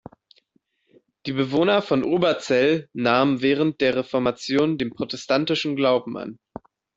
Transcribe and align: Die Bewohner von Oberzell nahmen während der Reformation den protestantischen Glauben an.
Die 1.27 1.31
Bewohner 1.31 1.83
von 1.83 2.03
Oberzell 2.03 2.89
nahmen 2.91 3.41
während 3.43 3.81
der 3.81 3.97
Reformation 3.97 4.79
den 4.79 4.89
protestantischen 4.89 5.75
Glauben 5.75 6.17
an. 6.17 6.39